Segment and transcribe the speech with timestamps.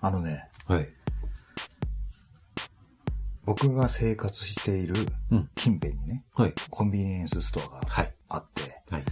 [0.00, 0.88] あのね、はい。
[3.44, 4.94] 僕が生活している
[5.30, 6.54] うん近辺にね、はい。
[6.70, 8.14] コンビニエンスストアがはい。
[8.28, 9.04] あって、はい。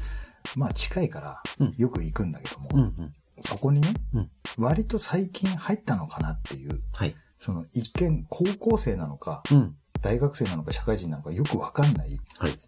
[0.57, 3.13] まあ近いからうんよく行くんだけども、うんうん。
[3.41, 7.17] そこにね、うん割と最近入ったのかなっていう、はい。
[7.39, 9.77] その一見高校生なのか、うん。
[10.03, 12.59] 大学生なのか社会人なのかよくわかんない、はい。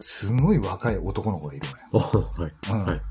[0.00, 2.24] すごい若い男の子がいるのよ。
[2.36, 2.52] おはい。
[2.70, 3.02] うんはい。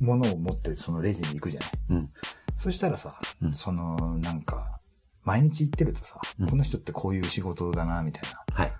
[0.00, 1.70] 物を持ってそのレジに行くじゃない。
[1.90, 2.10] うん。
[2.56, 4.80] そしたらさ、うんそのなんか、
[5.24, 8.72] 毎日行ってるとさ、うんこの人ってこういう仕事だな、みたいはい。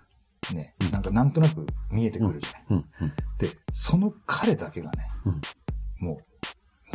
[0.52, 0.60] な。
[0.60, 2.65] ね、なんかなんとなく見えてくるじゃない。
[2.70, 2.77] うん。
[3.02, 3.12] うん。
[3.38, 5.41] で、その彼だけがね、うん
[6.01, 6.20] も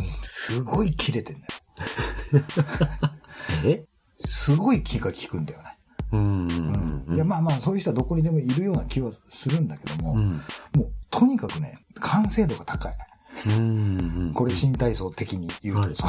[0.00, 2.44] う、すごい切れてんだよ。
[3.64, 3.84] え？
[4.24, 5.76] すごい気が利くんだよね。
[7.14, 10.32] いや、まあまあ、そういう人はどこにでもいるような気はするんだけども、うん。
[10.74, 12.96] もう、とにかくね、完成度が高い。
[13.46, 14.32] うん。
[14.34, 16.06] これ新体操的に言うと、はいそ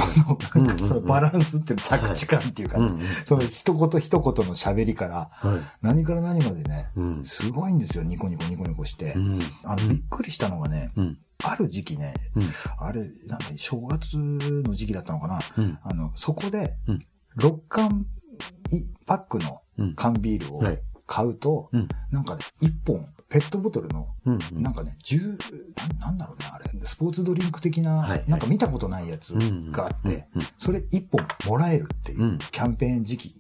[0.58, 3.00] の、なんかそのうんバランスっていうの着地感っていうかね、うん。
[3.26, 5.60] その一言一言の喋りから、はい。
[5.82, 7.26] 何から何までね、うん。
[7.26, 9.14] すごいんですよ、ニコニコニコニコして。
[9.14, 9.40] うん。
[9.64, 11.18] あの、びっくりしたのがね、うん。
[11.44, 12.44] ある時期ね、うん。
[12.80, 15.78] あれ、なんだ、正月の時期だったのかな、うん。
[15.84, 17.06] あの、そこでうん、
[17.38, 18.06] 6缶
[18.72, 19.94] いパックのうん。
[19.96, 20.82] 缶ビールをはい。
[21.08, 21.88] 買うと、うん。
[22.10, 23.06] なんかね、1本、
[23.36, 24.40] ペットボトルの、うん。
[24.64, 25.38] なんかね、10、
[26.00, 29.74] ななんだろうね、あれ、スポーツドリンク的な、なんか見たことないやつうん。
[29.74, 30.42] があって、うん。
[30.58, 33.36] それ1本もらえるっていううんキャンペーン時期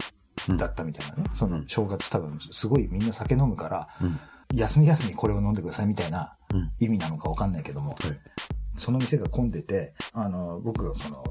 [0.58, 1.30] だったみたいなね。
[1.34, 4.20] その正月多分すごいみんな酒飲むから、うん。
[4.54, 6.72] 休み休みこれを飲んでくださいみたいなうん。
[6.82, 7.98] 意味なのかわかんないけども、はい。
[8.76, 11.23] その店が混んでて、あの、僕がその、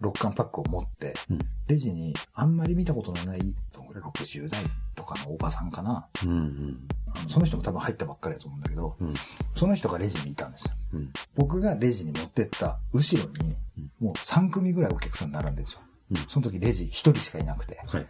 [0.00, 1.38] 6缶パックを持って、うん
[1.68, 3.54] レジにあんまり見たことのない、
[3.92, 4.60] どんぐらい60代
[4.94, 6.08] とかのおばさんかな。
[6.24, 6.88] うん。
[7.14, 9.14] あのその人も多分入ったばっかりだと思うんだけど、うん。
[9.54, 10.74] その人がレジにいたんですよ。
[10.94, 11.12] うん。
[11.34, 15.80] 僕がレジに持ってった後ろにうん、もう3組ぐらいお客さん並んでるんですよ。
[16.10, 17.80] うんその時レジ1人しかいなくて。
[17.86, 18.06] はい。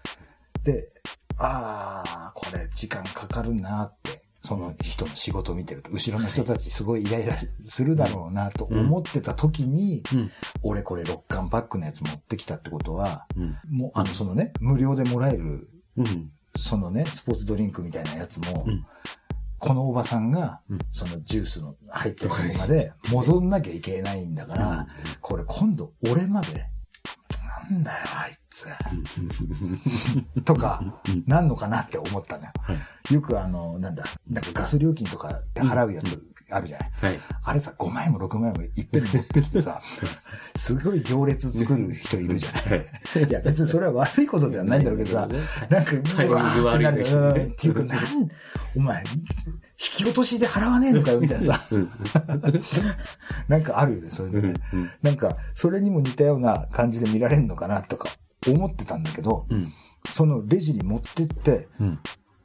[0.64, 0.88] で、
[1.38, 7.34] ああ、これ時間かかるなって、その人の仕事を見てると、後ろの人たちすごいイライラ
[7.66, 10.30] するだろうなと思ってた時に、うん。
[10.62, 13.58] 俺これ6缶パックのやつ持ってきたってことは、うん。
[13.68, 15.68] もう、あの、そのね、無料でもらえる、
[16.00, 16.30] うん。
[16.56, 18.86] そのね、スポーツドリンクみたいなやつも、うん
[19.60, 24.86] このおばさんがうん、そのジュースの入ってるとこまで戻んなきゃいけないんだから、
[25.20, 26.66] これ今度俺まで、
[27.70, 28.68] なんだよ、あいつ。
[30.46, 30.82] とか、
[31.26, 32.52] なんのかなって思ったのよ。
[32.62, 32.72] は
[33.10, 33.14] い。
[33.14, 36.18] よくあの、なんだ、なんかガス料金とかで払うやつ
[36.50, 36.90] あるじゃない。
[37.00, 37.20] はい。
[37.44, 39.80] あれさ、5万円も6万円もいっぺんに持ってきてさ、
[40.56, 42.62] すごい行列作る人いるじゃない。
[42.64, 43.28] はい。
[43.28, 45.28] いや、別にそれは悪いことではないんだろうけどさ、
[45.70, 47.98] なんか、うわーってなるうんっていうか、なん、
[48.76, 49.24] お前、引
[49.78, 51.90] き落としで払わねえのかよ、みたいなさ、うん。
[53.48, 54.90] なんかあるよね、そういううんのね。。
[55.02, 58.08] なんか、それにも似たような感じで見られるのかな、とか
[58.46, 59.72] 思ってたんだけど、うん。
[60.08, 61.98] そのレジに持ってって、うん。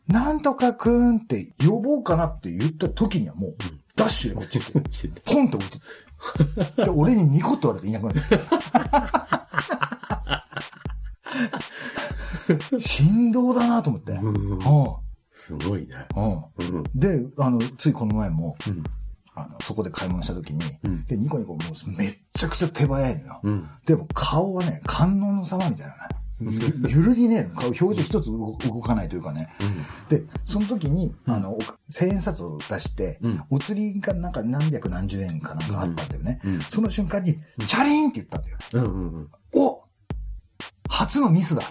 [0.08, 3.56] なんとかくんって呼ぼうかなって言った時にはもう、
[3.96, 5.82] ダッシュでこっち行 って、ポンと置いてっ
[6.76, 6.84] て。
[6.86, 8.22] で、俺にニコッと言われていなくなる。
[12.80, 14.12] 振動だなと思って。
[14.14, 14.28] うん。
[14.52, 14.60] うん。
[15.32, 15.96] すごいね。
[16.16, 16.44] うん。
[16.78, 16.84] うん。
[16.94, 18.84] で、あの、ついこの前も、うん。
[19.36, 21.62] あの、そこで買い物した時に、うんで、ニコニコもう
[21.98, 23.40] めっちゃくちゃ手早いのよ。
[23.44, 23.70] うん。
[23.86, 26.00] でも顔はね、観音様みたいなね。
[26.41, 27.50] ゆるぎねえの。
[27.56, 29.50] 顔、表情一つ動動かないというかね。
[30.09, 31.59] で、その時に、あの、お
[31.90, 36.41] 千円札を出して、うんお釣りがなんか何百何十円かなんかあったんだよね。
[36.44, 36.62] うん。
[36.62, 37.38] その瞬間に、
[37.68, 38.57] チャリーンって言ったんだよ。
[38.73, 38.84] うん。
[38.84, 39.13] うん。
[39.13, 39.29] うん。
[39.56, 39.84] お
[40.90, 41.68] 初のミスだと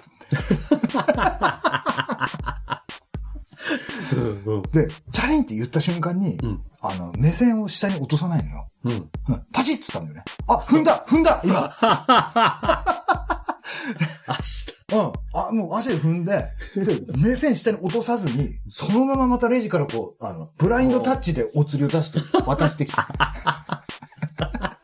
[4.51, 4.87] 思って。
[4.87, 6.63] で、チャリンって言った瞬間に、うん。
[6.81, 8.69] あの、目線を下に落とさないのよ。
[8.85, 8.93] うん。
[8.93, 9.11] うん
[9.53, 10.25] パチッつったんだよね。
[10.47, 11.75] あ、踏んだ踏んだ今
[14.27, 15.13] 足うん。
[15.33, 23.09] あ、もう足で踏んで、で、目線下に落とさずに、そのまままたレジからこう、あの、ブラインドタッチでお釣りを出して、渡してきた。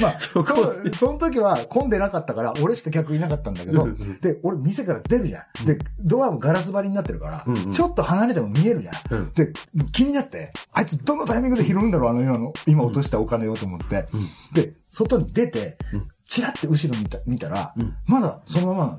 [0.00, 0.54] まあ、そそ
[0.94, 3.86] その時は混んでなかったから、俺しか客いなかったんだけど、
[4.20, 5.66] で、俺店から出るじゃん。
[5.66, 8.94] で、ドアもガラス張りになってるから、うんうんちょっと離れても見えるじゃん。
[9.14, 9.32] うん。
[9.32, 9.52] で、
[9.92, 14.08] 気になって、あいつどのタイミングで拾うんだろう、あの今の、今落としたお金をと思って。
[14.12, 17.96] うんで、外に出てうん、チラって後ろ見た、見たら、うん。
[18.06, 18.92] まだそのままな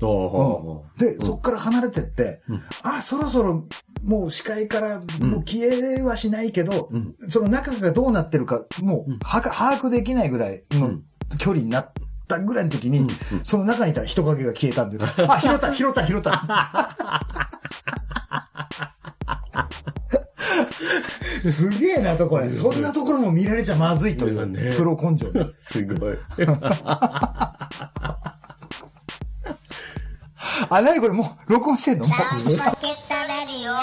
[0.00, 0.08] の。
[0.08, 1.00] おー。
[1.00, 2.62] で、そっから離れてって、うん。
[2.84, 3.66] あ、そろそろ、
[4.04, 7.16] もう視界から、もう消えはしないけど、うん。
[7.28, 9.18] その中がどうなってるか、もううん。
[9.18, 11.02] はか把握できないぐらいうのん。
[11.36, 11.92] 距離になっ
[12.28, 13.08] たぐらいの時に、うん。
[13.42, 17.26] その中にいた人影が消えたんで、あ、拾った、拾った、拾った。
[21.52, 25.46] すげえなところそんなところも見られちゃまずいという、ねプロ根性で。
[25.56, 26.14] すごい。
[30.68, 32.06] あ、なにこれもう録音してんの？
[32.06, 32.10] ラ
[32.50, 33.76] ジオポケットレディオ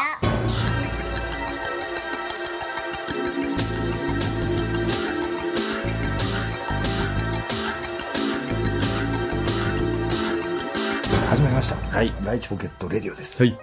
[11.29, 11.97] 始まりました。
[11.97, 12.13] はい。
[12.23, 13.43] ライチポケットレディオです。
[13.43, 13.57] はい。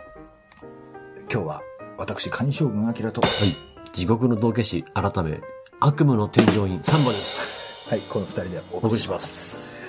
[1.32, 1.62] 今日は
[1.98, 3.69] 私、カニ将軍アキラと、はい。
[4.00, 5.42] 地獄の道化師、改め、
[5.78, 7.90] 悪夢の添乗員、サンバです。
[7.90, 9.86] はい、この二人でおお送りします。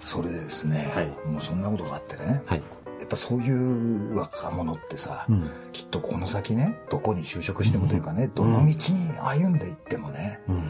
[0.00, 2.62] それでですね、はいもうそんなことがあってね、はい。
[2.98, 5.48] やっぱそういう若者ってさ、うん。
[5.72, 10.64] きっとこの先ね、どこに就職してもというかね、どの道に歩んでいってもね、うん。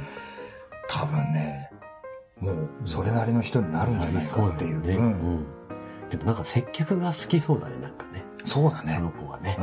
[0.90, 1.70] 多分ね、
[2.38, 4.86] もうそれなりの人になるんじゃないかっていう。
[4.86, 4.96] ね。
[4.96, 5.46] ううんん。
[6.10, 8.22] でもなんか接客が好きそうだね、なんかね。
[8.44, 9.00] そうだねあ。
[9.00, 9.56] の子はね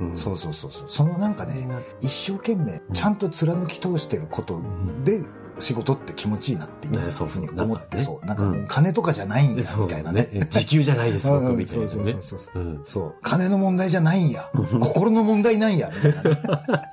[0.00, 0.04] う。
[0.04, 0.88] ん、うんそうそうそうそう。
[0.88, 1.66] そのなんかね、
[2.00, 5.22] 一生懸命ちゃんと貫き通してることんで
[5.60, 8.26] 仕事って気持ちいいなっていうねそうふうに思ってそう。
[8.26, 10.46] なんか金とかじゃないんや、みたいなね。
[10.50, 12.38] 時給じゃないです、うん僕みたいなねそうそう。
[12.54, 13.14] そうそう。
[13.22, 14.50] 金の問題じゃないんや。
[14.80, 16.38] 心の問題なんや、みたいなね。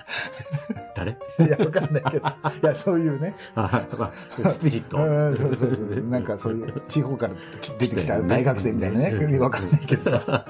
[0.95, 1.11] 誰？
[1.11, 1.15] い
[1.49, 2.27] や、わかんないけど。
[2.27, 2.31] い
[2.65, 3.35] や、そういうね。
[4.45, 4.97] スピリット。
[4.97, 6.03] うんそうそうそう。
[6.07, 7.33] なんかそういう地方から
[7.77, 9.37] 出てきた大学生みたいなね。
[9.37, 10.45] わかんないけどさ。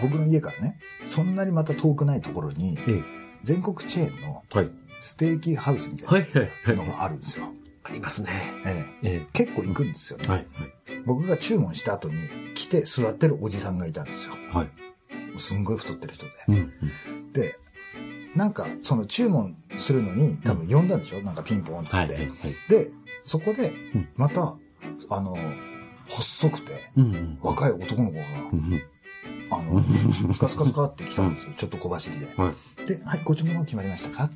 [0.00, 3.02] 僕の家からね、そんなにまた遠くないところに、ええ。
[3.42, 4.70] 全国チェーンのはい。
[5.00, 6.76] ステーキハウスみたはいいはいはい。
[6.76, 7.46] なのがあるんですよ。
[7.84, 8.30] ありますね。
[8.66, 10.24] えええ結構行くんですよね。
[10.28, 10.30] え。
[10.30, 10.46] はい
[11.04, 12.14] 僕が注文した後に
[12.54, 14.34] 来て座ってるおじさんがいたんですよ。
[14.50, 14.64] はい。
[14.64, 14.68] はい。
[15.38, 16.32] すんごい太ってる人で。
[16.48, 16.72] うん。
[17.32, 17.56] で、
[18.34, 21.22] なんかその注文するのに多分呼んだんでしょ？
[21.22, 21.96] なんかピンポンっつって。
[21.96, 22.08] はい。
[22.08, 22.28] はい。
[22.68, 22.90] で、
[23.22, 24.56] そこでうん、また、
[25.10, 25.36] あの、
[26.08, 26.90] 細くて。
[27.40, 28.22] 若い男の子が、
[28.52, 28.82] うん
[29.48, 29.80] あの、
[30.32, 31.52] スカスカスカって来たんですよ。
[31.56, 32.26] ちょっと小走りで。
[32.36, 32.86] はい。
[32.86, 34.30] で、はい、ご注文決まりましたか？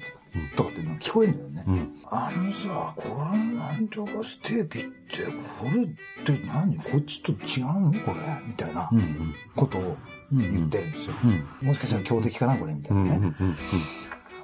[0.57, 1.73] とかって聞こえるんだよね。
[1.73, 2.03] うん。
[2.09, 5.25] あのさ、これなんとかステーキって、
[5.59, 5.87] これっ
[6.25, 6.77] て何？
[6.77, 7.93] こっちと違うの？
[8.05, 8.21] これ？
[8.47, 9.97] みたいなうんことを
[10.33, 10.39] うん。
[10.39, 11.17] 言ってるんですよ。
[11.25, 11.67] うん。
[11.67, 12.57] もしかしたら強敵かな？
[12.57, 13.09] これみたいうん。
[13.09, 13.35] なね。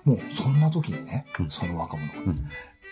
[0.05, 2.49] もうそんな時にねう、んその若者がうん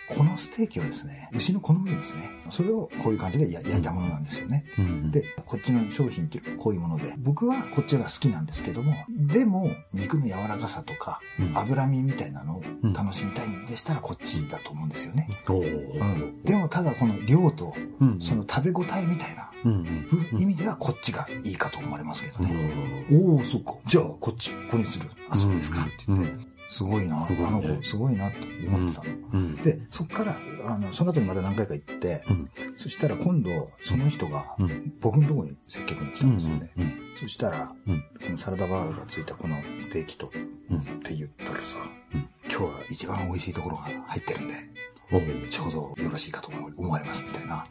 [0.08, 2.28] このステーキはですね、牛のこの部分ですね。
[2.50, 4.64] それをこういう感じでや焼いたものなんですよね。
[4.78, 5.10] うん。
[5.10, 12.62] で、こっちの商品っていうかこういうもので、僕はこっちが好きなんですけども、でも肉の柔らかさとかうん、脂身みたいなのを
[12.94, 15.28] 楽しみたいんでしたらこっちだと思うんですよね。
[15.48, 16.42] おうーん。
[16.42, 18.20] でもただこの量とうん。
[18.20, 20.06] その食べ応えみたいなうん。
[20.38, 22.52] 意味ではこっちがいいかと思われますけどうね。
[23.10, 23.28] ん。
[23.28, 23.74] おお、そっか。
[23.86, 25.08] じゃあこっち、これにする。
[25.28, 25.82] あ、そうですか。
[25.82, 27.20] って言って、うすごいな。
[27.20, 29.10] すごいねあの子、すごいなと思ってたの。
[29.32, 29.56] うん。
[29.56, 32.50] で、そっから、あの、その後にまた何回か行って、うん。
[32.76, 34.92] そしたら今度、その人がうん。
[35.00, 36.70] 僕のところに接客に来たんですよね。
[36.76, 36.98] うん。
[37.14, 40.30] そしたら、うんこのサラダバーガーがついたこのステーキと、
[40.70, 41.78] うんって言ったらさ、
[42.14, 44.54] うん今日は一番美味しいところが入ってるんで、
[45.50, 47.64] ちょうどよろしいかと思思われますみたいな。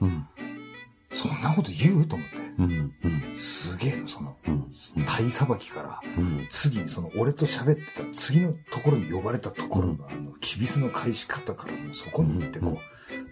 [1.14, 1.18] うん。
[1.18, 2.38] そんなこと言うと思って。
[2.60, 2.94] うん。
[3.04, 3.36] うん。
[3.36, 5.06] すげえの、その、うん。
[5.06, 6.48] 体さばきから、うん。
[6.50, 12.80] 次にその俺と喋ってた次のところに呼ばれたところの、あの、キビスの返し方からもうそこに行ってこ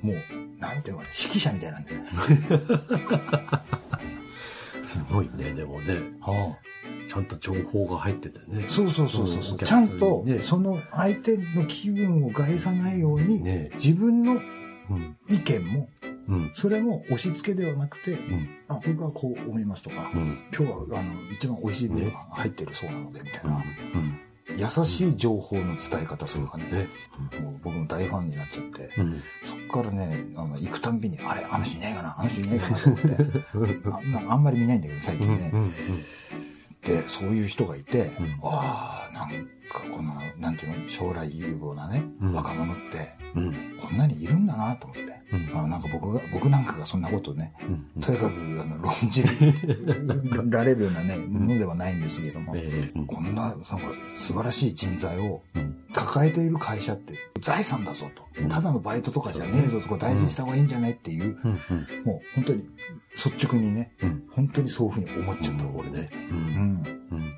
[0.03, 0.15] う、もう、
[0.59, 2.07] なんていうのかな、指揮者みたいなんだよね。
[4.83, 5.99] すごいね、でもね。
[6.21, 6.57] は
[7.07, 8.65] ちゃんと情報が入っててね。
[8.67, 14.39] そうそうそうそうそう、うんちゃんと、ねその相手の気分を害さないように、ね自分の
[14.89, 15.17] うん。
[15.29, 15.89] 意見も、
[16.31, 16.51] うん。
[16.53, 18.49] それも押し付けではなくて、うん。
[18.67, 20.39] あ、僕はこう思いますとか、うん。
[20.57, 24.19] 今日はあの一番美味しい部分が入ってるそうなので、みたいな、うん。
[24.57, 26.65] 優しい情報の伝え方するかね。
[26.71, 26.89] ね。
[27.41, 29.21] もう僕も大ファンになっちゃって、うん。
[29.43, 33.09] そっからね、あの、行くたんびに、あれ、あの人いないかなあの人いないかなと思って、
[34.29, 35.51] ああんまり見ないんだけど、最近ね。
[35.53, 35.71] うん。
[36.81, 39.35] で、そういう人がいて、うんああ、なんか
[39.79, 43.77] この、なんていうの、将来有望なね、うん若者って、うん。
[43.81, 45.21] こんなにいるんだなと思って。
[45.31, 45.57] うん。
[45.57, 47.53] あなんか僕が、僕なんかがそんなことね、
[47.95, 48.01] うん。
[48.01, 49.23] とにかく、あの、論じ
[50.51, 52.99] られるようなね、ものではないんですけども、ええ。
[53.07, 53.65] こんな、なんか
[54.15, 55.77] 素晴らしい人材をうん。
[55.93, 58.05] 抱えている会社って財産だぞ
[58.37, 58.55] うんと。
[58.55, 61.51] ただのバイトとかじゃねえぞとか大事にした方がいいんじゃないっていう、うん。
[62.05, 62.63] もう本当に
[63.13, 64.23] 率直にね、うん。
[64.31, 66.09] 本当にそういうふうに思っちゃった、俺ね。
[66.31, 66.33] う。
[66.33, 67.07] うんん。
[67.11, 67.33] うん。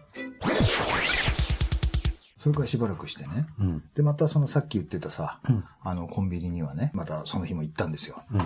[2.44, 3.48] それからしばらくしてね。
[3.58, 3.84] うん。
[3.96, 5.64] で、またそのさっき言ってたさ、うん。
[5.82, 8.22] あの、コンビニにはね、またその日も行ったんですよ。
[8.34, 8.42] うん。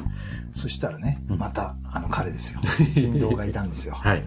[0.53, 2.59] そしたらね、うんまた、あの彼ですよ。
[2.93, 3.95] 振動がいたんですよ。
[3.95, 4.23] はい。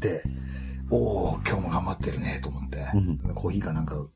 [0.00, 0.22] で、
[0.90, 4.06] おー、今日も頑張ってるね、と思って、うんコーヒーかなんか、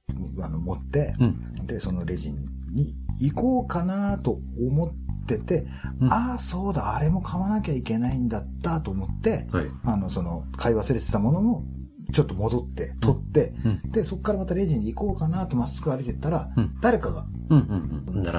[0.42, 1.66] あの、持って、うん。
[1.66, 5.66] で、そのレジに行こうかなと思ってて、
[5.99, 9.66] うんああ、そうだ、あれも買わなきゃいけないんだったと思って、はい。
[9.85, 11.64] あの、その、買い忘れてたものも、
[12.12, 13.90] ちょっと戻って、取って、うん。
[13.90, 17.26] で、そこからまたレジに行こうかなとまっすぐ歩いてったら、うん誰かが。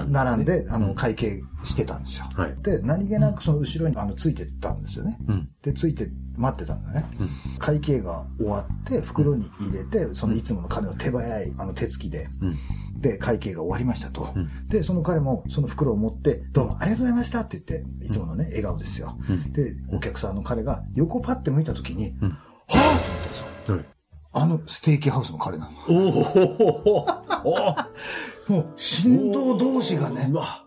[0.08, 0.66] 並んで。
[0.70, 2.25] あの、うん会計してたんですよ。
[2.36, 2.56] はい。
[2.62, 5.18] で、何気なくその後ろに、あの、ついてったんですよね。
[5.28, 5.50] うん。
[5.62, 7.06] で、ついて待ってたんだね。
[7.20, 7.30] うん。
[7.60, 13.01] 会計が終わって、袋に入れて、そのいつもの彼の手早い、あの、手つきで、うん。
[13.01, 14.32] で、会計が終わりましたと。
[14.36, 19.18] うんで、その彼もその袋を持って、どうもありがとうございましたって言って、いつものね、笑顔ですよ。
[19.30, 19.51] うん。
[19.54, 22.38] で、お客さんの彼が横パッて向いた時に、うん
[23.75, 23.86] はい。
[24.34, 25.74] あのステーキハウスの彼なの。
[25.90, 27.06] おお
[27.44, 27.75] お
[28.48, 30.63] もう、振動同士がねう、わ。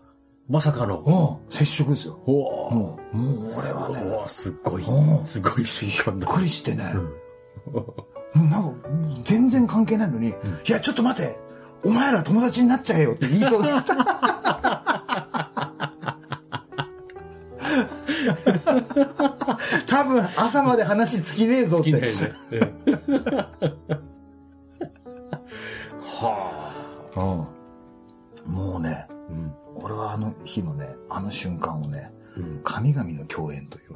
[0.47, 0.99] まさかの。
[0.99, 1.11] う
[1.47, 2.19] ん、接触ですよ。
[2.27, 4.85] おおもう、もう俺はね、おーすごい
[5.25, 6.35] すごい瞬間だびっ。
[6.35, 7.15] くりしてね、うん。
[7.73, 7.95] も
[8.35, 8.89] うなんか、
[9.23, 10.33] 全然関係ないのに、い
[10.67, 11.39] や、ちょっと待て
[11.83, 13.95] お前ら友達になっちゃえよって言いそうになった。
[19.87, 21.91] 多分、朝まで話尽きねえぞって。
[21.91, 22.03] 好き。
[26.01, 27.21] はあ。
[27.21, 27.55] うん
[28.45, 29.53] もうね、うん。
[29.75, 32.61] 俺はあの日のね、あの瞬間をね、うん。
[32.63, 33.95] 神々の共演という。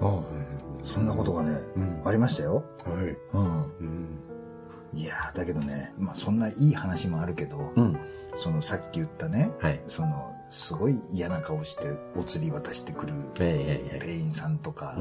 [0.00, 0.24] う ん
[0.82, 2.02] そんなことがね、うん。
[2.04, 2.64] ありましたよ。
[2.84, 3.16] はい。
[3.34, 3.64] うん。
[3.80, 4.20] うん。
[4.94, 7.98] いやーだけどね、まあそんないい話もあるけど、うん。
[8.36, 9.80] そのさっき言ったね、はい。
[9.88, 11.84] その、すごい嫌な顔して
[12.16, 14.96] お釣り渡してくる店員さんとか。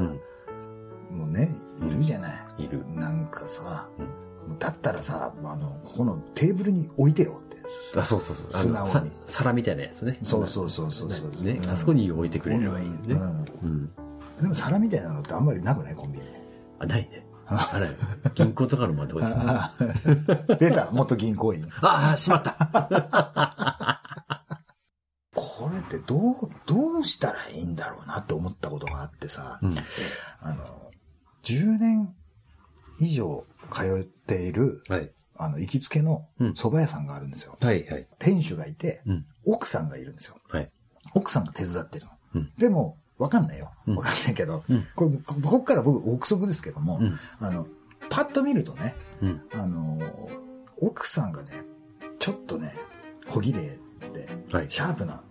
[1.12, 2.64] もね、いるじゃない。
[2.66, 2.84] いる。
[2.94, 4.08] なんかさ、うん
[4.60, 7.58] だったらさ、あの、ここのテーブルに置いてよって。
[7.98, 8.52] あ、そうそうそう。
[8.54, 10.20] あ素直に皿みたいなやつね。
[10.22, 11.44] そうそうそうそうそう。
[11.44, 11.68] ねう。
[11.68, 13.00] んあそこに置いてくれればいいよね。
[13.10, 13.92] うんうん。
[14.42, 15.96] でも皿みたいなのってあんまりなくない？
[15.96, 16.26] コンビニ。
[16.80, 17.26] あ、ないね。
[17.48, 17.88] あれ、
[18.36, 19.34] 銀行とかの窓口ね。
[19.38, 19.72] あ
[20.60, 21.68] 出た、元銀行員。
[21.82, 23.95] ああ、しまった。
[26.06, 26.36] どう、
[26.66, 29.76] どうしたらいいんだろうなって思ったことがあってさ、うん。
[30.42, 30.92] あの、
[31.44, 32.14] 10年
[33.00, 35.12] 以上通っている、はい。
[35.38, 37.58] あの、行きつけのうん蕎麦屋さんがあるんですよ。
[37.62, 38.08] はい、はい。
[38.20, 39.26] 店主がいて、うん。
[39.46, 40.38] 奥さんがいるんですよ。
[40.50, 40.72] はい。
[41.14, 42.12] 奥さんが手伝ってるの。
[42.36, 43.72] うんでも、わかんないよ。
[43.88, 47.20] うんわかんないけど、うんこれ、ここっから僕、憶測ですけども、うん。
[47.40, 47.68] あの、
[48.10, 49.42] パッと見るとね、うん。
[49.54, 50.00] あの、
[50.78, 51.52] 奥さんがね、
[52.20, 52.74] ちょっとね、
[53.28, 53.78] 小綺麗
[54.14, 54.70] で、はい。
[54.70, 55.22] シャープな、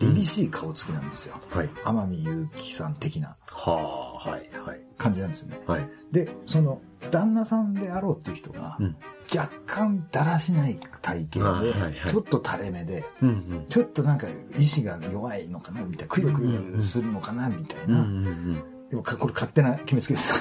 [0.00, 1.36] 凛々しい顔つきなんですよ。
[1.50, 1.70] はい。
[1.84, 4.80] 天海祐希さん的なはあ、はい、はい。
[4.96, 5.60] 感じなんですよね。
[5.66, 5.88] はい。
[6.10, 6.80] で、その、
[7.10, 8.96] 旦那さんであろうっていう人が、うん。
[9.34, 13.66] 若干だらしない体型で、あはいはいちょっと垂れ目で、うん、うん。
[13.68, 14.26] ちょっとなんか
[14.58, 18.00] 意志が弱いのかなみたいな、くよくよするのかなみたいうん、うな。
[18.02, 20.32] ん、でもかこれ勝手な決めつけです。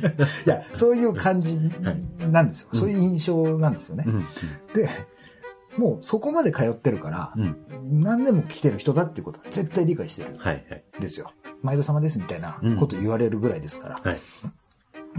[0.46, 1.58] いや、そういう感じ
[2.30, 2.68] なんですよ。
[2.72, 4.10] うんそういう印象なんですよねう。
[4.10, 4.24] ん。
[4.72, 4.88] で、
[5.78, 7.56] もうそこまで通ってるからう、ん。
[8.02, 10.84] 何でも来てる人だっていうことは絶対理解してるはい、はい。
[10.98, 11.32] んですよ。
[11.62, 13.96] 毎度様ですみたいなこと言われるぐらいですから。
[14.02, 14.20] はい。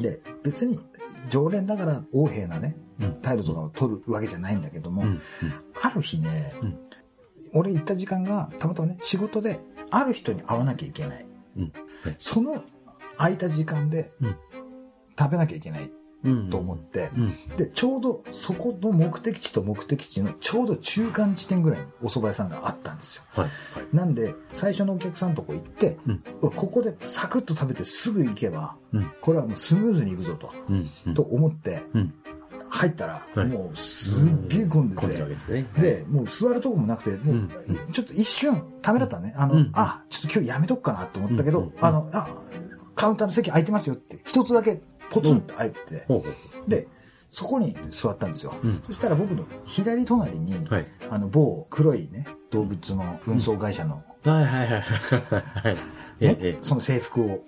[0.02, 0.80] で、別に
[1.30, 3.22] 常連だから横柄なね、うん。
[3.22, 5.22] 態度とかを取るわけじゃないんだけども、うん。
[5.82, 6.78] ある日ね、うん
[7.52, 11.26] 俺行った時間がたまたまね、仕事である人に会わなきゃいけない。
[11.58, 11.64] うん
[12.04, 12.64] はいその
[13.18, 14.36] 空いた時間でうん
[15.18, 15.92] 食べなきゃいけないうん。
[16.50, 17.56] と思って、うん。
[17.56, 23.24] で、ちょうどそこの目的地と目的地のちょうど中間地点ぐらいにお蕎麦屋さんがあったんですよ。
[23.30, 23.96] はい、はい。
[23.96, 26.22] なんで、最初のお客さんのとこ行って、うん。
[26.40, 29.12] ここでサクッと食べてすぐ行けば、うん。
[29.22, 30.90] これはもうスムーズに行くぞと、うん。
[31.08, 31.14] うん。
[31.14, 32.14] と思って、うん。
[32.72, 33.48] 入ったら、はい。
[33.48, 35.68] もうすっげえ混んでて、でね。
[35.78, 37.50] で、もう座るとこもなくて、もううん。
[37.92, 39.34] ちょっと一瞬、ためだったのね。
[39.36, 39.72] あの、うん。
[39.74, 41.66] あ、ちょっと今日やめとくかなと思ったけど、うん。
[41.68, 41.74] うん。
[41.80, 42.28] あの、あ、
[42.96, 46.70] カウンターの席空いてますよって、一つだけポツンって空いてて、ほうほう。
[46.70, 46.88] で、
[47.30, 48.54] そこに座ったんですよ。
[48.64, 48.84] うん。
[48.86, 50.88] そしたら僕の左隣に、はい。
[51.10, 54.82] あの、某黒いね、動物の運送会社の、はい、はい、はい。
[54.82, 55.78] はい。
[56.20, 57.44] えねえ、その制服を。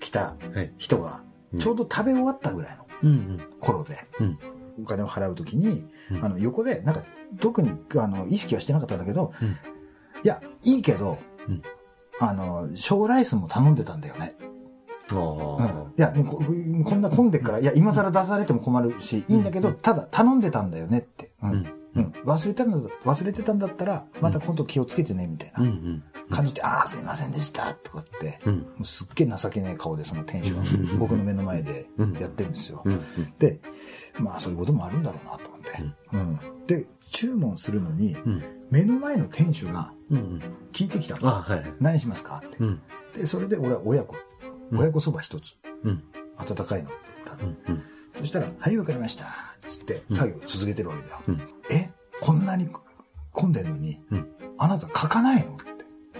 [0.00, 0.72] 着たはい。
[0.78, 4.38] 人がうん、ちょうど食べ終わったぐらいのうん、頃で、うん
[4.80, 7.02] お金を払うときに、うんあの、横で、なんか、
[7.40, 9.52] 特に、あの、意識はしてなかったんだけど、うんい
[10.22, 11.62] や、いいけど、うん
[12.20, 14.36] あの、小ライスも頼んでたんだよね。
[15.16, 15.92] うん。
[15.96, 21.30] いや、もうここんな混んでっから、いや、今更出されても困るし、いいんだけど、うんただ頼んでたんだよねって。
[21.42, 21.66] うんん。
[21.94, 22.12] うん。
[22.24, 25.52] 忘れてたんだ、忘れてたんだったら、また今度気をつけてね、みたい。
[25.56, 28.58] なん感じで、ああ、すいませんでした、ってこうやって、うん。
[28.58, 30.62] もうすっげえ情けない顔でその店主が
[30.98, 31.88] 僕の目の前で
[32.20, 32.82] やってるんですよ。
[32.84, 33.00] うん。
[33.38, 33.60] で、
[34.18, 35.68] まあそういうこともあるんだろうなと思って。
[36.12, 36.66] うん。
[36.66, 38.42] で、注文するのに、うん。
[38.70, 40.42] 目の前の店主がうん。
[40.72, 41.28] 聞いてきたの。
[41.28, 41.64] あ、はい。
[41.80, 42.64] 何しますかってう。
[42.64, 42.80] ん。
[43.14, 44.20] で、それで俺は親子、うん
[44.72, 46.02] 親子そば一つ、うん。
[46.36, 47.50] 温かいのって言ったの。
[47.50, 47.74] うん。
[47.74, 47.82] うん。
[48.14, 49.26] そしたら、はい、わかりました。
[49.64, 51.20] つって作業を続けてるわけだよ。
[51.28, 51.40] うん。
[51.70, 52.68] えこんなに
[53.32, 54.28] 混んでんのに、うん。
[54.58, 55.64] あなた書かないのって。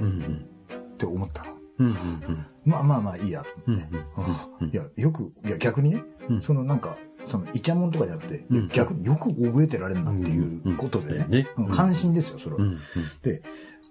[0.00, 0.46] うん。
[0.74, 1.50] って思ったの。
[1.78, 3.74] うんうんまあまあまあいいやとうん
[4.16, 4.64] 思って。
[4.64, 4.70] うん。
[4.70, 6.42] いや、よく、いや逆にね、うん。
[6.42, 8.68] そのなんか、そのイチャモンとかじゃなくて、うん。
[8.68, 11.48] 逆によく覚えてられるなっていうことでね、うんね。
[11.56, 12.62] うん関心ですよ、それは。
[12.62, 12.78] うん
[13.22, 13.42] で、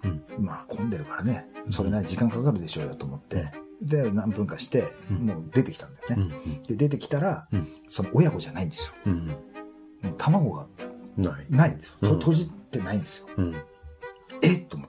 [0.03, 0.07] う
[0.41, 0.45] ん。
[0.45, 6.23] まあ混んでるからね、それなりに時間かかるでしょうよと思って、で、何分かして、うんもう出てきたんだようね。
[6.25, 10.13] んで、出てきたら、うんその親子じゃないんですよ。
[10.17, 10.67] 卵が
[11.17, 11.73] ない。
[11.73, 12.09] んですよ。
[12.15, 13.27] 閉じてないんですよ。
[13.37, 13.55] うん
[14.41, 14.55] え？
[14.55, 14.86] っと思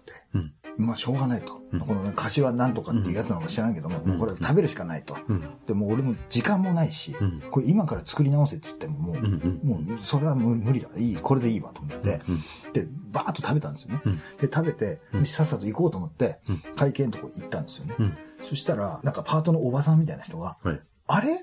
[0.78, 1.61] まあ、しょうがないと。
[1.73, 1.80] うん。
[1.80, 4.11] この柏なんとかっていうやつなのか知らんけども、うん。
[4.11, 5.16] もうこれ食べるしかないと。
[5.28, 5.44] うん。
[5.66, 7.42] でも俺も時間もないし、うん。
[7.50, 9.87] これ今から作り直せっつってももう、うんうん。
[9.88, 10.88] もうそれは無無理だ。
[10.97, 14.02] いい、これでいいわと思って、うんで、バーッと食べたんですよね。
[14.04, 14.16] うん。
[14.16, 15.26] で、食べて、うん。
[15.26, 17.97] さっさと行こうと思ってうん、会計のとこ行ったんですよね。
[17.99, 18.16] うん。
[18.42, 20.80] そしたら、なんかパートのおばさんみたいな人が、はい。
[21.08, 21.38] あれ？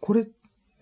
[0.00, 0.26] これ、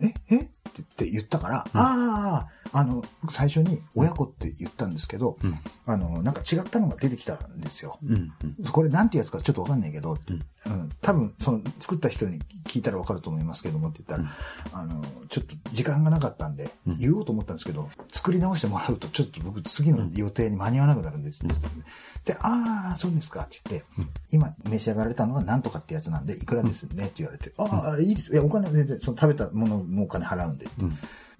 [0.00, 0.36] ええ？
[0.36, 1.80] って言ったから、うん。
[1.80, 5.58] ああ、あの、最初に親子って言ったんですけど、うん。
[5.86, 7.98] あの、なんか違ったのが出てきたんですよ。
[8.04, 8.32] うん
[8.72, 10.72] これなんてやつかちょっとわかんないけど、うん。
[10.72, 14.30] うん、多分、その、作った人に聞いたらわかると思いますけどもって言ったら、
[14.72, 24.08] あの、ちょっと時間がなかったんでうん、言おうと思ったんですけど、作り直してもらうと、ちょっと僕次の予定に間に合わなくなるんですって言ってでで、ああ、そうですかって言って、うん。
[24.32, 28.32] 今召し上がられたのはなんとかってやつなんで、いくらですねって言われて、ああ、いいです。
[28.32, 30.66] いや、お金は全然、その食べたもののお金払うんで。
[30.80, 30.88] うん。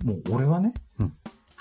[0.05, 1.13] もう俺はね、うん。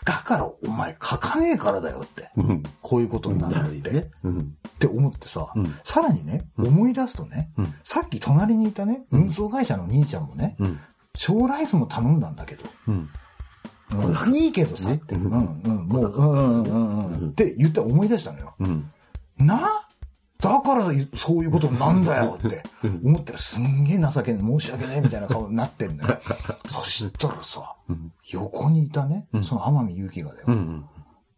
[0.05, 2.29] だからお前書かねえからだよって。
[2.35, 2.63] うん。
[2.81, 3.91] こういうことにななるって。
[3.91, 4.11] ね。
[4.23, 4.39] うん。
[4.39, 5.73] って思ってさ、うん。
[5.83, 6.67] さらにね、うん。
[6.67, 7.73] 思い出すとね、うん。
[7.83, 10.79] さっき隣にいたね、運送会社の兄ちゃんもね、うん。
[11.15, 12.65] 小ライスも頼んだんだけど、
[14.27, 15.59] いいけどさ、ねって、うん。
[15.63, 18.55] うん、もう、うんうんうんうん、って言って思い出したのよ。
[18.59, 18.91] うん。
[19.37, 19.61] な
[20.41, 26.19] だからそういうことなんだよってうん思ったらすんげえ情けねえ、申し訳ねえみたいな顔になってんだよ。
[26.65, 30.45] そしたらさ、うん横にいたねう、んその天海祐希がだよ。
[30.47, 30.85] うん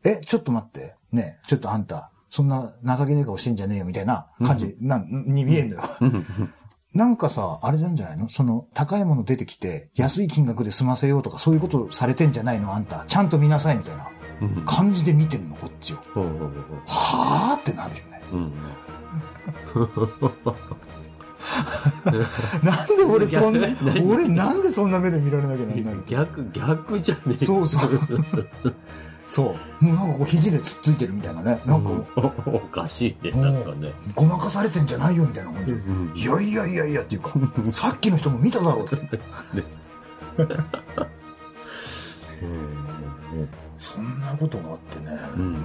[0.04, 0.96] え、ちょっと待って。
[1.12, 5.84] ねえちょっとあんた、そんな情けねえ顔してんじゃねえよみたいな感じ、なん、に見えんのよ。
[6.02, 6.26] うん
[6.94, 8.28] なんかさ、あれなんじゃないの？
[8.30, 12.74] その、高いもの出てきて、安い金額で済ませようとか、そういうことされてんじゃないの？
[12.74, 13.06] あんた。
[13.08, 14.08] ちゃんと見なさいみたいな
[14.42, 15.98] うん感じで見てんの、こっちを。
[16.88, 18.22] はぁってなるよね。
[19.76, 19.90] うん
[22.64, 23.68] なんで俺そんな
[24.06, 26.02] 俺なんでそんな目で見られなきゃなんないの？
[26.06, 27.90] 逆、逆じゃねえそうそう。
[29.26, 29.86] そう。
[29.86, 31.62] もうなんかこう肘でつっついてるみたいなね。
[31.66, 33.94] なんかもう、うんおかしいね、なんかね。
[34.16, 35.80] ごまかされてんじゃないよみたいな感じで。
[35.80, 37.32] うんいやいやいやいやっていうか、
[37.72, 39.20] さっきの人も見ただろうって。
[43.80, 45.18] そんなことがあってね。
[45.36, 45.60] うんも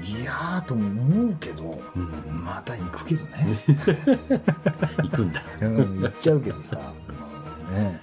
[0.00, 3.58] ういやーと思うけど、うんまた行くけどね。
[5.02, 5.42] 行くんだ。
[5.60, 6.76] うん行っちゃうけどさ。
[7.70, 8.00] ね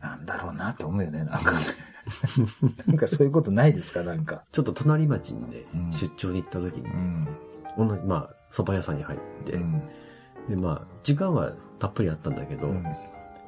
[0.00, 1.58] なんだろうなと思うよね、なんかね。
[2.86, 4.44] なんかそういうことないですか、なんか。
[4.52, 7.88] ちょっと隣町にねうん、出張に行った時にう、ん。
[7.88, 9.82] 同じ、まあ、蕎麦屋さんに入ってう、ん。
[10.48, 12.84] で、まあ、時間はたっぷりあったんだけどう、ん。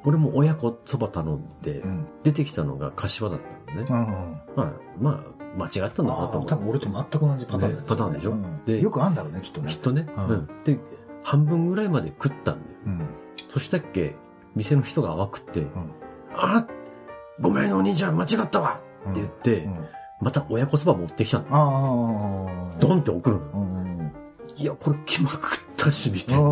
[0.05, 2.07] 俺も親子蕎麦頼んでう、ん。
[2.23, 3.87] 出てきたのが柏だったのね。
[3.89, 4.41] うん。
[4.55, 6.41] まあ、まあ、間違ったんだなと思う。
[6.41, 8.31] あー多分俺と全く同じパターンパターンでしょ？
[8.31, 9.79] うんでよくあんだろうね、きっとねきっ。
[9.79, 10.07] とね。
[10.63, 10.79] で、
[11.23, 12.75] 半分ぐらいまで食ったんだよ。
[12.85, 13.07] うん。
[13.49, 14.15] そしたっけ、
[14.55, 15.69] 店の人が淡くって、うん。
[16.33, 16.65] あ
[17.41, 19.85] ごめんお兄ちゃん間違ったわって言って、うん
[20.21, 21.45] また親子そば持ってきたの。
[21.49, 22.79] ああ。
[22.81, 23.41] ドンって送るの。
[23.53, 24.11] うん。
[24.57, 25.39] いや、これ気まくっ
[25.77, 26.45] たし、みたいな。
[26.45, 26.51] う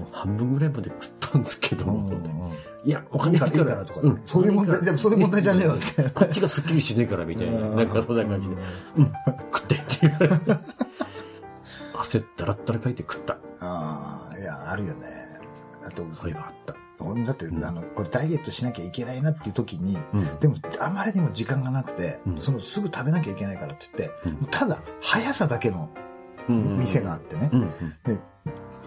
[0.00, 0.06] ん。
[0.10, 1.84] 半分ぐらいまで食ったんですけど、
[2.84, 3.50] いいから、いいか。
[3.50, 4.22] かららとかねうん。
[4.26, 6.10] そういう問題、でもそういう問題じゃねえよ、みたいな。
[6.10, 7.60] こっちがスッキリしねえから、みたいな。
[7.60, 8.56] なんかそんな感じで。
[8.96, 9.12] うん、
[9.52, 10.36] 食ってって言われて。
[11.94, 13.38] 汗だらったらかいて食った。
[13.60, 15.06] ああ、いや、あるよね。
[15.84, 16.74] あと、そういえばあった。
[17.00, 20.38] 俺もだって、うんあの、これダイエットしなきゃいけないなっていう時に、うん。
[20.38, 25.90] でも、あまりにも時間がなくて、うんそのすぐ食べなきゃいけないからって言って、うんただ、速さだけの
[26.48, 27.60] うん店があってね、うん。
[27.60, 28.20] うん。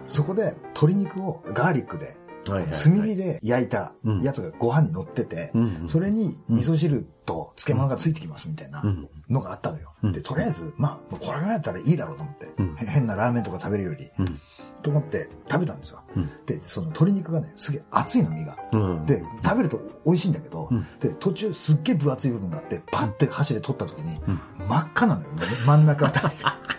[0.06, 2.16] そこで鶏肉をガーリックで。
[2.52, 5.88] 炭火で焼いたやつがご飯に乗ってて、うん。
[5.88, 9.08] それに味噌汁と漬物がついてきますみたいなうん。
[9.28, 9.92] のがあったのよ。
[10.02, 12.48] うんで、とりあえず、まあ、これぐらいだったらいいだろうと思って、
[12.86, 14.40] 変なラーメンとか食べるより、うん。
[14.82, 16.00] と思って食べたんですよ。
[16.14, 18.56] うんで、その鶏肉がね、すげえ熱いの身が。
[18.72, 19.06] うん。
[19.06, 26.56] で、食べると美味しいんだけど、うんで、途中すっげえ分厚い部分があって、パッて箸で取った時に、うん真っ赤なのよ、ね、真ん中あたりが。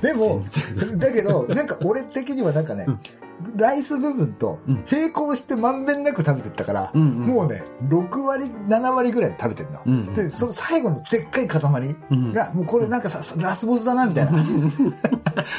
[0.00, 0.42] でも、
[0.96, 3.00] だけど、なんか俺的にはなんかね、うん。
[3.56, 4.84] ライス部分とうん。
[4.90, 9.82] 並行してまんべんなく食べてったから、うんうんもうね、6割、7割ぐらい食べてるの。
[9.86, 14.32] うんで、その最後のでっかい塊うんが、もうこれなんかさ、ラスボスだな、みたいな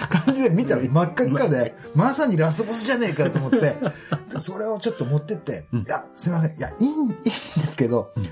[0.09, 3.59] 感じで見たら真っ赤っかで、まさにラスボスじゃねえかと思って、
[4.29, 5.79] でそれをちょっと持ってって、うん。
[5.81, 7.21] いや、すいません、いや、いいん、いいんで
[7.63, 8.23] すけど、うん。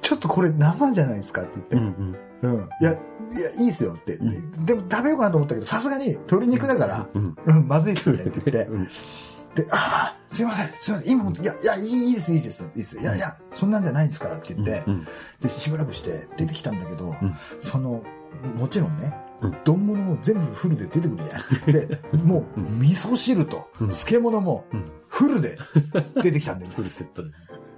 [0.00, 2.16] ちょっとこれ生じゃないですかって言って、うん。
[2.42, 2.54] うん。
[2.54, 2.68] うん。
[2.80, 2.96] いや、
[3.32, 4.16] いや、いいっすよって。
[4.16, 4.20] う
[4.64, 7.36] でも食べようかなと思ったけど、さすがに鶏肉だから、うん。
[7.44, 8.88] うん、まずいっすよねって言って、うん。
[9.54, 12.98] で、ああ、すいません、すいません、今も、いや、いや、いいです、いいです、いいです。
[12.98, 15.06] いやいや、そんなんじゃないんですからって言って、うん。
[15.40, 17.36] で、しばらくして出てきたんだけど、ん。
[17.60, 18.02] その、
[18.54, 21.88] もちろんねうん、丼物も全部フルで出てくるじゃん。
[21.88, 23.88] で、もう、味噌汁と、うん。
[23.90, 25.58] 漬物もうん、フルで
[26.22, 26.72] 出てきたんだよ。
[26.76, 27.30] フルセットで。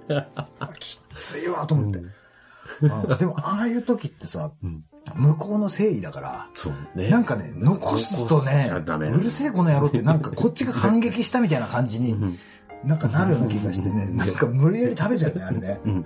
[0.59, 2.01] あきついわ、と思って。
[2.81, 4.83] うんうんでも、ああいう時ってさ、うん
[5.15, 7.09] 向こうの誠意だから、そうね。
[7.09, 8.69] なんかね、残すとね
[9.11, 12.39] うるせえこの野郎って、なんかこっちが反撃したみたいな感じに、うん
[12.83, 15.81] なんかなるような気がしてね、なんか無理やり食べちゃうね、あれね。
[15.83, 16.05] うん。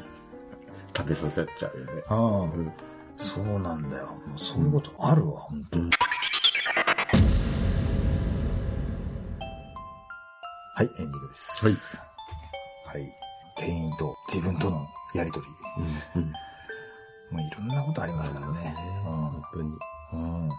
[0.95, 2.03] 食べさせちゃうよね。
[2.07, 2.71] ああうん
[3.15, 4.05] そうなんだよ。
[4.07, 5.89] もうそういうことあるわ、本当うん
[10.75, 11.97] はい、エンディングです。
[12.87, 13.01] はい。
[13.01, 13.13] はい。
[13.57, 15.45] 店員と自分とのやりとり。
[16.15, 16.21] うん。
[16.21, 16.33] うん。
[17.33, 18.75] もういろんなことありますからね。
[19.03, 19.71] 本当に。
[20.13, 20.43] うん。
[20.43, 20.49] うん。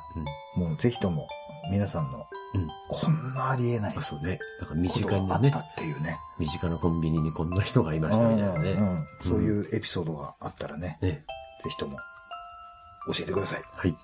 [0.56, 1.28] もうぜひとも、
[1.70, 2.20] 皆さんの、う
[2.58, 4.38] んこんなありえないあ、そうね。
[4.60, 6.16] だから身近にねがあった、っていうね。
[6.38, 8.70] 身近なコンビニにこんな人がいましたみたいなね。
[8.72, 11.24] うんうんそういうエピソードがあったらね、ね。
[11.62, 11.96] ぜひとも
[13.12, 13.62] 教えてください。
[13.74, 13.96] はい。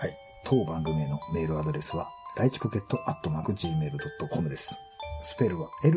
[0.00, 0.16] はい。
[0.44, 4.78] 当番組へのメールアドレスは、ライチポケットアットマーク Gmail.com です。
[5.22, 5.96] スペルは litchipocket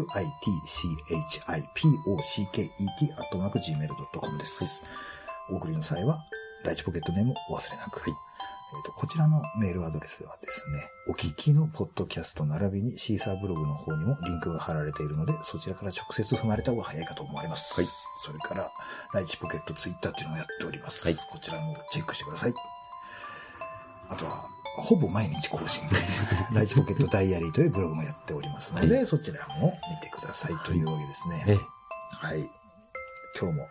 [3.17, 4.81] アットマーク Gmail.com です。
[5.51, 6.25] お送りの際は、
[6.63, 8.01] ライチポケットネームお忘れなく。
[8.01, 8.13] はい
[8.71, 17.73] えーとこちらのメールアドレスはですね、お聞きのポッドキャスト並びにシーサーブログの方にもリンクが貼られているので、そちらから直接踏まれた方が早いかと思われます。
[17.73, 18.71] はいそれから、
[19.11, 21.07] ライチポケットツイッターっていうのをやっております。
[21.07, 22.53] はいこちらもチェックしてください。
[24.09, 24.47] あとは、
[24.83, 25.83] ほぼ毎日更新。
[26.53, 31.43] ライチポケットダイアリーというブログもやっておりますので、はそちらも見てくださいというわけですね。
[31.47, 31.57] ええ
[32.11, 32.49] はい。
[33.39, 33.67] 今日も、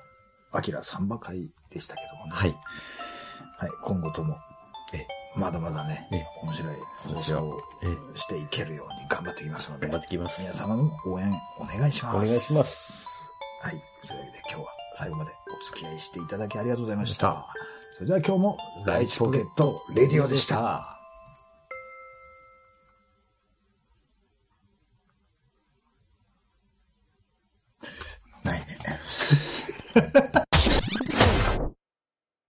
[0.53, 2.33] アキラサンバ会でしたけどもね。
[2.33, 2.55] はい。
[3.59, 3.71] はい。
[3.83, 4.37] 今後とも
[4.93, 5.07] え、
[5.37, 10.41] まだまだねええ、面白い放送をええしていけるように頑張っていきますので頑張、ってきます。
[10.41, 12.17] 皆様の応援お願いします。
[12.17, 13.31] お願いします。
[13.61, 13.83] はい。
[14.01, 15.31] そういうわけで今日は最後まで
[15.61, 17.69] お付き合いしていただきありがとうございましありがとうございた。
[17.99, 20.57] それでは今日も、ライチポケットレディオでした。
[20.57, 20.98] た。